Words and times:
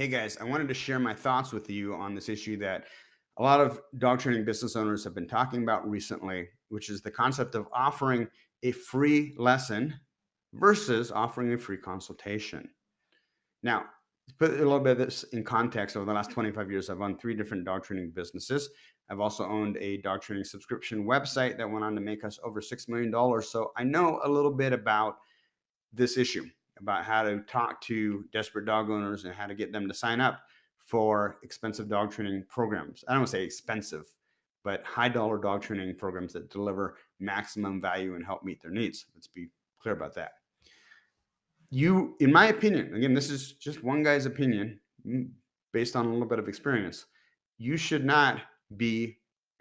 Hey 0.00 0.08
guys, 0.08 0.38
I 0.40 0.44
wanted 0.44 0.66
to 0.68 0.72
share 0.72 0.98
my 0.98 1.12
thoughts 1.12 1.52
with 1.52 1.68
you 1.68 1.94
on 1.94 2.14
this 2.14 2.30
issue 2.30 2.56
that 2.60 2.84
a 3.36 3.42
lot 3.42 3.60
of 3.60 3.82
dog 3.98 4.18
training 4.18 4.46
business 4.46 4.74
owners 4.74 5.04
have 5.04 5.14
been 5.14 5.28
talking 5.28 5.62
about 5.62 5.86
recently, 5.86 6.48
which 6.70 6.88
is 6.88 7.02
the 7.02 7.10
concept 7.10 7.54
of 7.54 7.68
offering 7.70 8.26
a 8.62 8.72
free 8.72 9.34
lesson 9.36 9.92
versus 10.54 11.12
offering 11.12 11.52
a 11.52 11.58
free 11.58 11.76
consultation. 11.76 12.66
Now, 13.62 13.84
to 14.30 14.34
put 14.36 14.52
a 14.52 14.56
little 14.56 14.80
bit 14.80 14.92
of 14.92 14.98
this 15.00 15.24
in 15.34 15.44
context, 15.44 15.98
over 15.98 16.06
the 16.06 16.14
last 16.14 16.30
25 16.30 16.70
years, 16.70 16.88
I've 16.88 17.02
owned 17.02 17.20
three 17.20 17.34
different 17.34 17.66
dog 17.66 17.84
training 17.84 18.12
businesses. 18.16 18.70
I've 19.10 19.20
also 19.20 19.44
owned 19.44 19.76
a 19.76 19.98
dog 19.98 20.22
training 20.22 20.44
subscription 20.44 21.04
website 21.04 21.58
that 21.58 21.70
went 21.70 21.84
on 21.84 21.94
to 21.94 22.00
make 22.00 22.24
us 22.24 22.38
over 22.42 22.62
$6 22.62 22.88
million. 22.88 23.12
So 23.42 23.70
I 23.76 23.84
know 23.84 24.22
a 24.24 24.30
little 24.30 24.54
bit 24.54 24.72
about 24.72 25.16
this 25.92 26.16
issue 26.16 26.46
about 26.80 27.04
how 27.04 27.22
to 27.22 27.40
talk 27.40 27.80
to 27.82 28.24
desperate 28.32 28.64
dog 28.64 28.90
owners 28.90 29.24
and 29.24 29.34
how 29.34 29.46
to 29.46 29.54
get 29.54 29.72
them 29.72 29.88
to 29.88 29.94
sign 29.94 30.20
up 30.20 30.40
for 30.78 31.38
expensive 31.42 31.88
dog 31.88 32.10
training 32.10 32.44
programs. 32.48 33.04
I 33.06 33.12
don't 33.12 33.20
want 33.20 33.30
to 33.30 33.36
say 33.36 33.44
expensive, 33.44 34.06
but 34.64 34.84
high 34.84 35.08
dollar 35.08 35.38
dog 35.38 35.62
training 35.62 35.94
programs 35.96 36.32
that 36.32 36.50
deliver 36.50 36.96
maximum 37.20 37.80
value 37.80 38.14
and 38.16 38.24
help 38.24 38.42
meet 38.42 38.60
their 38.60 38.72
needs. 38.72 39.06
Let's 39.14 39.28
be 39.28 39.48
clear 39.80 39.94
about 39.94 40.14
that. 40.14 40.32
You, 41.70 42.16
in 42.18 42.32
my 42.32 42.46
opinion, 42.46 42.94
again, 42.94 43.14
this 43.14 43.30
is 43.30 43.52
just 43.52 43.84
one 43.84 44.02
guy's 44.02 44.26
opinion 44.26 44.80
mm, 45.06 45.28
based 45.72 45.94
on 45.94 46.06
a 46.06 46.10
little 46.12 46.26
bit 46.26 46.40
of 46.40 46.48
experience. 46.48 47.06
You 47.58 47.76
should 47.76 48.04
not 48.04 48.40
be 48.76 49.18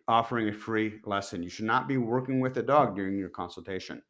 offering 0.07 0.49
a 0.49 0.53
free 0.53 0.99
lesson. 1.05 1.43
You 1.43 1.49
should 1.49 1.65
not 1.65 1.87
be 1.87 1.97
working 1.97 2.39
with 2.39 2.57
a 2.57 2.63
dog 2.63 2.95
during 2.95 3.15
your 3.17 3.29
consultation. 3.29 4.01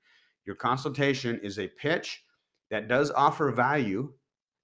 Your 0.45 0.55
consultation 0.55 1.39
is 1.43 1.59
a 1.59 1.67
pitch 1.67 2.23
that 2.69 2.87
does 2.87 3.11
offer 3.11 3.51
value. 3.51 4.11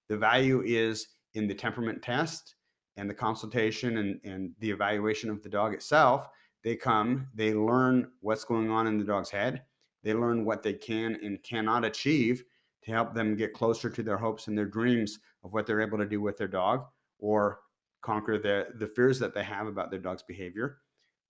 The 0.08 0.16
value 0.16 0.62
is 0.64 1.08
in 1.34 1.46
the 1.46 1.54
temperament 1.54 2.02
test 2.02 2.54
and 2.96 3.10
the 3.10 3.14
consultation 3.14 3.98
and, 3.98 4.20
and 4.24 4.52
the 4.60 4.70
evaluation 4.70 5.30
of 5.30 5.42
the 5.42 5.48
dog 5.48 5.74
itself. 5.74 6.28
They 6.64 6.76
come, 6.76 7.28
they 7.34 7.54
learn 7.54 8.10
what's 8.20 8.44
going 8.44 8.70
on 8.70 8.86
in 8.86 8.98
the 8.98 9.04
dog's 9.04 9.30
head, 9.30 9.62
they 10.02 10.14
learn 10.14 10.44
what 10.44 10.62
they 10.62 10.72
can 10.72 11.16
and 11.22 11.42
cannot 11.42 11.84
achieve 11.84 12.44
to 12.82 12.92
help 12.92 13.14
them 13.14 13.36
get 13.36 13.52
closer 13.52 13.90
to 13.90 14.02
their 14.02 14.16
hopes 14.16 14.46
and 14.46 14.56
their 14.56 14.66
dreams 14.66 15.18
of 15.42 15.52
what 15.52 15.66
they're 15.66 15.80
able 15.80 15.98
to 15.98 16.06
do 16.06 16.20
with 16.20 16.36
their 16.36 16.48
dog 16.48 16.86
or 17.18 17.60
conquer 18.02 18.38
the, 18.38 18.68
the 18.78 18.86
fears 18.86 19.18
that 19.18 19.34
they 19.34 19.42
have 19.42 19.66
about 19.66 19.90
their 19.90 19.98
dog's 19.98 20.22
behavior. 20.22 20.78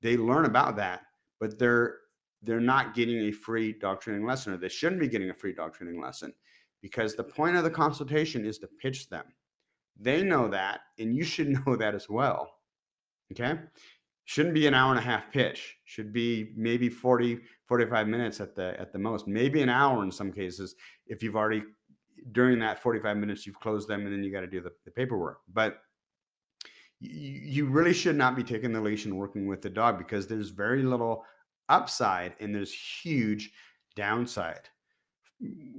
They 0.02 0.16
learn 0.16 0.44
about 0.44 0.76
that, 0.76 1.02
but 1.40 1.58
they're 1.58 1.98
they're 2.42 2.60
not 2.60 2.94
getting 2.94 3.16
a 3.22 3.32
free 3.32 3.72
dog 3.72 4.00
training 4.00 4.26
lesson, 4.26 4.52
or 4.52 4.58
they 4.58 4.68
shouldn't 4.68 5.00
be 5.00 5.08
getting 5.08 5.30
a 5.30 5.34
free 5.34 5.54
dog 5.54 5.74
training 5.74 6.00
lesson 6.00 6.32
because 6.86 7.16
the 7.16 7.24
point 7.24 7.56
of 7.56 7.64
the 7.64 7.70
consultation 7.70 8.46
is 8.46 8.58
to 8.60 8.68
pitch 8.80 9.08
them. 9.08 9.24
They 9.98 10.22
know 10.22 10.46
that, 10.46 10.82
and 11.00 11.16
you 11.16 11.24
should 11.24 11.48
know 11.66 11.74
that 11.74 11.96
as 11.96 12.08
well. 12.08 12.48
Okay. 13.32 13.58
Shouldn't 14.26 14.54
be 14.54 14.68
an 14.68 14.74
hour 14.74 14.90
and 14.90 15.00
a 15.00 15.02
half 15.02 15.32
pitch. 15.32 15.78
Should 15.84 16.12
be 16.12 16.52
maybe 16.56 16.88
40, 16.88 17.40
45 17.66 18.06
minutes 18.06 18.40
at 18.40 18.54
the 18.54 18.78
at 18.80 18.92
the 18.92 19.00
most, 19.00 19.26
maybe 19.26 19.62
an 19.62 19.68
hour 19.68 20.04
in 20.04 20.12
some 20.12 20.30
cases, 20.30 20.76
if 21.08 21.24
you've 21.24 21.34
already 21.34 21.64
during 22.30 22.60
that 22.60 22.80
45 22.80 23.16
minutes 23.16 23.46
you've 23.46 23.60
closed 23.60 23.88
them 23.88 24.04
and 24.04 24.12
then 24.12 24.24
you 24.24 24.32
got 24.32 24.40
to 24.40 24.46
do 24.46 24.60
the, 24.60 24.72
the 24.84 24.90
paperwork. 24.90 25.38
But 25.52 25.78
you 27.00 27.66
really 27.66 27.92
should 27.92 28.16
not 28.16 28.36
be 28.36 28.42
taking 28.42 28.72
the 28.72 28.80
leash 28.80 29.04
and 29.04 29.18
working 29.18 29.46
with 29.46 29.60
the 29.60 29.70
dog 29.70 29.98
because 29.98 30.26
there's 30.26 30.50
very 30.50 30.82
little 30.82 31.24
upside 31.68 32.34
and 32.40 32.54
there's 32.54 32.72
huge 32.72 33.50
downside 33.96 34.68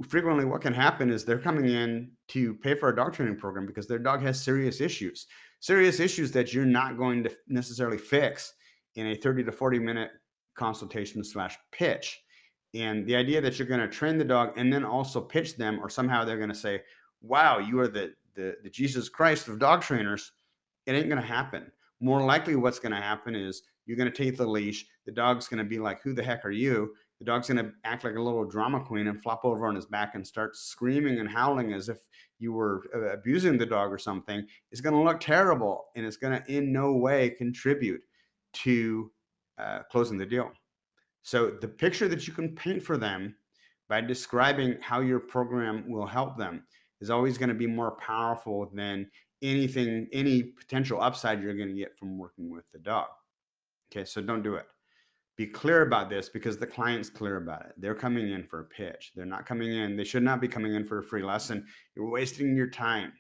frequently 0.08 0.46
what 0.46 0.62
can 0.62 0.74
happen 0.74 1.10
is 1.10 1.26
they're 1.26 1.40
coming 1.40 1.70
in 1.70 2.12
to 2.30 2.54
pay 2.56 2.76
for 2.76 2.90
a 2.90 2.96
dog 2.96 3.14
training 3.14 3.38
program 3.38 3.66
because 3.66 3.88
their 3.88 4.00
dog 4.00 4.22
has 4.22 4.42
serious 4.42 4.82
issues. 4.82 5.28
Serious 5.60 6.00
issues 6.00 6.32
that 6.34 6.54
you're 6.54 6.66
not 6.66 6.98
going 6.98 7.24
to 7.24 7.32
necessarily 7.48 7.98
fix 7.98 8.54
in 8.96 9.08
a 9.08 9.16
30 9.16 9.44
to 9.46 9.52
40 9.52 9.80
minute 9.80 10.12
consultation 10.56 11.24
slash 11.24 11.58
pitch. 11.72 12.22
And 12.74 13.08
the 13.08 13.16
idea 13.16 13.42
that 13.42 13.58
you're 13.58 13.68
going 13.68 13.80
to 13.80 13.88
train 13.88 14.18
the 14.18 14.26
dog 14.26 14.54
and 14.58 14.72
then 14.72 14.84
also 14.84 15.22
pitch 15.22 15.56
them 15.56 15.80
or 15.80 15.90
somehow 15.90 16.24
they're 16.24 16.38
going 16.38 16.50
to 16.50 16.56
say 16.56 16.82
wow 17.22 17.58
you 17.58 17.80
are 17.80 17.88
the, 17.88 18.14
the 18.36 18.56
the 18.62 18.70
jesus 18.70 19.10
christ 19.10 19.48
of 19.48 19.58
dog 19.58 19.82
trainers 19.82 20.34
it 20.86 20.94
ain't 20.94 21.10
going 21.10 21.22
to 21.22 21.28
happen. 21.28 21.70
More 22.00 22.22
likely 22.22 22.56
what's 22.56 22.80
going 22.80 22.94
to 22.94 23.02
happen 23.02 23.36
is 23.36 23.64
you're 23.86 23.98
going 23.98 24.12
to 24.12 24.24
take 24.24 24.38
the 24.38 24.48
leash 24.48 24.86
the 25.06 25.12
dog's 25.12 25.48
going 25.48 25.58
to 25.60 25.70
be 25.70 25.80
like 25.80 26.02
who 26.02 26.14
the 26.14 26.24
heck 26.24 26.46
are 26.46 26.52
you 26.52 26.94
the 27.20 27.26
dog's 27.26 27.48
going 27.48 27.64
to 27.64 27.72
act 27.84 28.04
like 28.04 28.16
a 28.16 28.22
little 28.22 28.46
drama 28.46 28.80
queen 28.80 29.08
and 29.08 29.22
flop 29.22 29.44
over 29.44 29.68
on 29.68 29.76
his 29.76 29.86
back 29.86 30.14
and 30.16 30.26
start 30.26 30.56
screaming 30.56 31.20
and 31.20 31.30
howling 31.30 31.74
as 31.74 31.90
if 31.90 31.98
you 32.40 32.54
were 32.54 32.84
uh, 32.96 33.14
abusing 33.14 33.58
the 33.58 33.66
dog 33.66 33.92
or 33.92 33.98
something 33.98 34.46
It's 34.72 34.82
going 34.82 34.94
to 34.94 35.02
look 35.02 35.20
terrible 35.20 35.86
and 35.96 36.06
it's 36.06 36.18
going 36.18 36.40
to 36.40 36.52
in 36.52 36.72
no 36.72 36.94
way 36.94 37.32
contribute 37.32 38.02
to 38.54 39.12
uh, 39.58 39.80
closing 39.92 40.18
the 40.18 40.26
deal. 40.26 40.52
So 41.24 41.50
the 41.50 41.68
picture 41.68 42.08
that 42.08 42.28
you 42.28 42.34
can 42.34 42.56
paint 42.56 42.84
for 42.84 42.98
them 42.98 43.36
by 43.90 44.02
describing 44.02 44.78
how 44.82 45.00
your 45.00 45.20
program 45.20 45.90
will 45.90 46.06
help 46.06 46.38
them 46.38 46.64
is 47.02 47.10
always 47.10 47.38
going 47.38 47.50
to 47.50 47.56
be 47.56 47.68
more 47.68 47.92
powerful 47.92 48.70
than 48.74 49.10
anything 49.42 50.08
any 50.14 50.44
potential 50.44 51.02
upside 51.02 51.42
you're 51.42 51.56
going 51.56 51.70
to 51.70 51.76
get 51.76 51.98
from 51.98 52.18
working 52.18 52.50
with 52.50 52.66
the 52.72 52.80
dog. 52.80 53.08
Okay 53.92 54.06
so 54.06 54.22
don't 54.22 54.44
do 54.44 54.56
it 54.56 54.66
be 55.38 55.46
clear 55.46 55.84
about 55.84 56.10
this 56.10 56.30
because 56.30 56.58
the 56.58 56.66
client's 56.66 57.10
clear 57.10 57.38
about 57.38 57.62
it. 57.62 57.74
They're 57.78 57.96
coming 57.96 58.32
in 58.32 58.44
for 58.44 58.62
a 58.62 58.66
pitch. 58.66 59.12
They're 59.16 59.26
not 59.26 59.46
coming 59.46 59.72
in. 59.72 59.96
They 59.96 60.04
should 60.04 60.24
not 60.24 60.42
be 60.42 60.48
coming 60.48 60.74
in 60.74 60.84
for 60.84 60.98
a 60.98 61.04
free 61.04 61.24
lesson. 61.24 61.66
You're 61.96 62.10
wasting 62.10 62.56
your 62.56 62.70
time. 62.70 63.14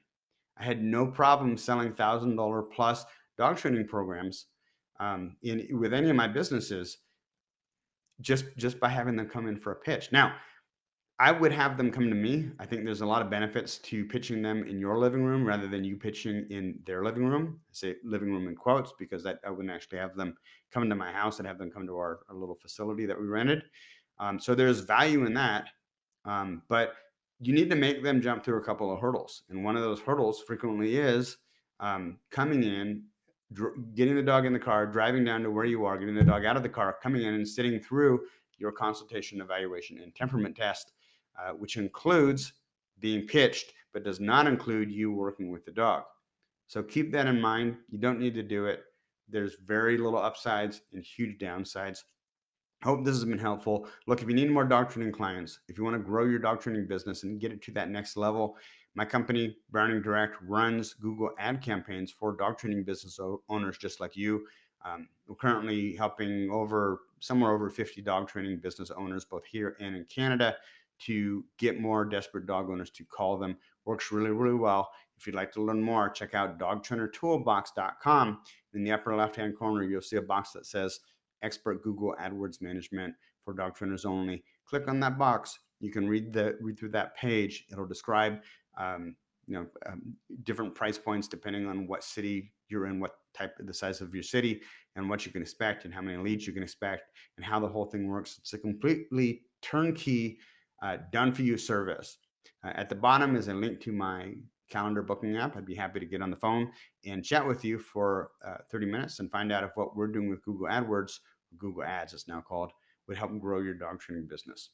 I 0.58 0.64
had 0.64 0.84
no 0.84 1.06
problem 1.06 1.56
selling 1.58 1.94
thousand 1.94 2.36
dollar 2.36 2.64
plus 2.64 3.06
dog 3.38 3.58
training 3.58 3.88
programs 3.88 4.48
um, 5.00 5.38
in 5.44 5.68
with 5.80 5.94
any 5.94 6.10
of 6.10 6.16
my 6.16 6.28
businesses 6.28 6.98
just 8.20 8.46
just 8.58 8.80
by 8.80 8.90
having 8.90 9.16
them 9.16 9.30
come 9.30 9.48
in 9.48 9.56
for 9.56 9.72
a 9.74 9.76
pitch. 9.76 10.12
Now, 10.12 10.34
I 11.20 11.32
would 11.32 11.52
have 11.52 11.78
them 11.78 11.92
come 11.92 12.10
to 12.10 12.16
me. 12.16 12.52
I 12.60 12.66
think 12.68 12.86
there's 12.86 13.02
a 13.02 13.06
lot 13.06 13.24
of 13.24 13.30
benefits 13.32 13.80
to 13.80 14.06
pitching 14.06 14.44
them 14.44 14.64
in 14.64 14.80
your 14.80 15.00
living 15.00 15.24
room 15.24 15.46
rather 15.46 15.68
than 15.68 15.84
you 15.84 15.98
pitching 15.98 16.46
in 16.52 16.80
their 16.86 17.04
living 17.04 17.26
room. 17.26 17.60
I 17.68 17.72
say 17.72 17.96
living 18.04 18.32
room 18.32 18.48
in 18.48 18.56
quotes 18.56 18.94
because 19.00 19.26
I, 19.26 19.34
I 19.44 19.50
wouldn't 19.50 19.74
actually 19.74 19.98
have 19.98 20.16
them 20.16 20.36
come 20.72 20.88
to 20.88 20.96
my 20.96 21.12
house. 21.12 21.40
I'd 21.40 21.48
have 21.48 21.58
them 21.58 21.72
come 21.72 21.88
to 21.88 21.98
our, 21.98 22.20
our 22.30 22.36
little 22.36 22.54
facility 22.54 23.08
that 23.08 23.20
we 23.20 23.26
rented. 23.26 23.64
Um, 24.20 24.40
so 24.40 24.54
there's 24.54 24.82
value 24.82 25.26
in 25.26 25.34
that. 25.34 25.70
Um, 26.24 26.62
but 26.70 26.94
you 27.40 27.52
need 27.52 27.72
to 27.72 27.76
make 27.76 28.04
them 28.04 28.22
jump 28.22 28.44
through 28.44 28.58
a 28.58 28.64
couple 28.64 28.94
of 28.94 29.00
hurdles. 29.00 29.44
And 29.50 29.64
one 29.64 29.76
of 29.76 29.82
those 29.82 30.00
hurdles 30.00 30.42
frequently 30.46 30.98
is 30.98 31.38
um, 31.80 32.20
coming 32.30 32.64
in, 32.64 33.04
dr- 33.54 33.74
getting 33.96 34.16
the 34.16 34.22
dog 34.22 34.46
in 34.46 34.54
the 34.54 34.60
car, 34.60 34.86
driving 34.86 35.24
down 35.24 35.42
to 35.44 35.50
where 35.50 35.66
you 35.66 35.84
are, 35.86 35.98
getting 35.98 36.16
the 36.16 36.24
dog 36.24 36.46
out 36.46 36.58
of 36.58 36.64
the 36.64 36.70
car, 36.70 36.98
coming 37.02 37.24
in 37.24 37.34
and 37.34 37.48
sitting 37.48 37.80
through 37.80 38.22
your 38.60 38.72
consultation, 38.72 39.42
evaluation, 39.42 40.00
and 40.00 40.14
temperament 40.14 40.56
test 40.56 40.92
uh, 41.38 41.52
which 41.52 41.78
includes 41.78 42.54
being 43.00 43.28
pitched, 43.28 43.74
but 43.94 44.04
does 44.04 44.20
not 44.20 44.48
include 44.48 44.92
you 44.92 45.12
working 45.12 45.52
with 45.52 45.66
the 45.66 45.72
dog. 45.72 46.04
So 46.68 46.84
keep 46.84 47.12
that 47.14 47.28
in 47.28 47.40
mind. 47.40 47.78
You 47.90 47.98
don't 47.98 48.20
need 48.20 48.34
to 48.36 48.44
do 48.44 48.66
it. 48.66 48.84
There's 49.30 49.56
very 49.66 49.98
little 49.98 50.20
upsides 50.20 50.82
and 50.94 51.04
huge 51.04 51.38
downsides. 51.38 52.00
Hope 52.84 53.04
this 53.04 53.16
has 53.16 53.26
been 53.26 53.40
helpful. 53.40 53.88
Look, 54.06 54.22
if 54.22 54.28
you 54.28 54.36
need 54.36 54.52
more 54.52 54.64
dog 54.64 54.90
training 54.90 55.14
clients, 55.14 55.60
if 55.68 55.78
you 55.78 55.84
want 55.84 55.96
to 55.96 56.04
grow 56.04 56.26
your 56.26 56.40
dog 56.40 56.62
training 56.62 56.88
business 56.88 57.24
and 57.24 57.40
get 57.40 57.52
it 57.52 57.62
to 57.64 57.72
that 57.72 57.90
next 57.90 58.18
level, 58.18 58.58
my 58.94 59.06
company, 59.06 59.58
Browning 59.70 60.02
Direct, 60.02 60.38
runs 60.42 60.94
Google 60.94 61.32
ad 61.40 61.62
campaigns 61.62 62.12
for 62.12 62.36
dog 62.36 62.58
training 62.58 62.84
business 62.84 63.20
owners 63.50 63.78
just 63.78 64.00
like 64.00 64.16
you. 64.16 64.46
Um, 64.86 65.08
we're 65.28 65.36
currently 65.36 65.96
helping 65.96 66.50
over 66.52 67.02
somewhere 67.20 67.52
over 67.52 67.70
50 67.70 68.02
dog 68.02 68.28
training 68.28 68.60
business 68.60 68.92
owners, 68.92 69.26
both 69.26 69.46
here 69.46 69.76
and 69.80 69.96
in 69.96 70.06
Canada 70.06 70.56
to 71.00 71.44
get 71.58 71.80
more 71.80 72.06
desperate 72.06 72.48
dog 72.48 72.70
owners 72.70 72.90
to 72.92 73.06
call 73.06 73.38
them. 73.38 73.58
Works 73.86 74.12
really, 74.12 74.32
really 74.32 74.56
well. 74.56 74.90
If 75.18 75.26
you'd 75.26 75.36
like 75.36 75.52
to 75.54 75.64
learn 75.64 75.82
more, 75.82 76.10
check 76.10 76.36
out 76.36 76.60
dogtrainertoolbox.com. 76.60 78.40
In 78.74 78.84
the 78.84 78.92
upper 78.92 79.16
left 79.16 79.36
hand 79.36 79.58
corner, 79.58 79.84
you'll 79.84 80.02
see 80.02 80.18
a 80.18 80.22
box 80.22 80.52
that 80.52 80.66
says 80.66 81.00
Expert 81.42 81.84
Google 81.84 82.16
AdWords 82.22 82.62
Management 82.62 83.16
for 83.44 83.54
dog 83.54 83.76
trainers 83.76 84.06
only. 84.06 84.44
Click 84.66 84.88
on 84.88 85.00
that 85.00 85.18
box. 85.18 85.58
You 85.80 85.92
can 85.92 86.08
read 86.08 86.34
the 86.34 86.58
read 86.62 86.78
through 86.78 86.90
that 86.90 87.16
page. 87.16 87.66
It'll 87.72 87.88
describe 87.88 88.42
um, 88.78 89.16
you 89.48 89.56
know 89.56 89.68
um, 89.86 90.02
different 90.44 90.76
price 90.76 90.98
points 90.98 91.28
depending 91.28 91.66
on 91.66 91.88
what 91.88 92.04
city 92.04 92.52
you're 92.70 92.88
in, 92.88 93.00
what 93.00 93.16
type 93.34 93.56
the 93.60 93.74
size 93.74 94.02
of 94.02 94.14
your 94.14 94.24
city, 94.24 94.62
and 94.96 95.10
what 95.10 95.26
you 95.26 95.32
can 95.32 95.42
expect, 95.42 95.86
and 95.86 95.94
how 95.94 96.02
many 96.02 96.18
leads 96.18 96.46
you 96.46 96.54
can 96.54 96.64
expect, 96.64 97.12
and 97.38 97.46
how 97.46 97.60
the 97.60 97.68
whole 97.68 97.86
thing 97.86 98.08
works. 98.08 98.38
It's 98.40 98.54
a 98.54 98.58
completely 98.58 99.44
turnkey 99.62 100.38
uh, 100.82 100.98
done 101.12 101.34
for 101.34 101.42
you 101.42 101.58
service. 101.58 102.18
Uh, 102.64 102.72
at 102.76 102.90
the 102.90 102.96
bottom 102.96 103.36
is 103.36 103.48
a 103.48 103.54
link 103.54 103.80
to 103.82 103.92
my 103.92 104.34
calendar 104.70 105.02
booking 105.02 105.38
app. 105.38 105.56
I'd 105.56 105.66
be 105.66 105.76
happy 105.76 106.00
to 106.00 106.06
get 106.06 106.22
on 106.22 106.30
the 106.30 106.38
phone 106.38 106.72
and 107.06 107.24
chat 107.24 107.46
with 107.46 107.64
you 107.64 107.80
for 107.80 108.32
uh, 108.46 108.58
30 108.72 108.86
minutes 108.88 109.20
and 109.20 109.32
find 109.32 109.52
out 109.52 109.64
if 109.64 109.72
what 109.76 109.96
we're 109.96 110.08
doing 110.08 110.30
with 110.30 110.44
Google 110.44 110.68
AdWords, 110.68 111.20
Google 111.58 111.84
Ads, 111.84 112.14
it's 112.14 112.28
now 112.28 112.42
called, 112.42 112.72
would 113.08 113.18
help 113.18 113.38
grow 113.40 113.62
your 113.62 113.76
dog 113.76 114.00
training 114.00 114.28
business. 114.28 114.72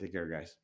Take 0.00 0.12
care, 0.12 0.26
guys. 0.26 0.56